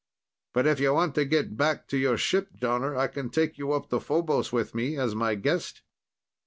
But 0.55 0.65
if 0.65 0.79
you 0.79 0.95
want 0.95 1.13
to 1.13 1.25
get 1.25 1.55
back 1.55 1.87
to 1.89 1.95
your 1.99 2.17
ship, 2.17 2.55
Jonner, 2.59 2.97
I 2.97 3.05
can 3.05 3.29
take 3.29 3.59
you 3.59 3.71
up 3.73 3.91
to 3.91 3.99
Phobos 3.99 4.51
with 4.51 4.73
me, 4.73 4.97
as 4.97 5.13
my 5.13 5.35
guest." 5.35 5.83